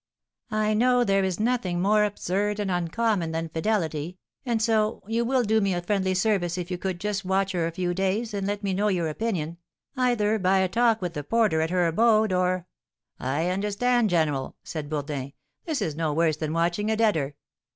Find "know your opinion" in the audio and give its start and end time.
8.73-9.59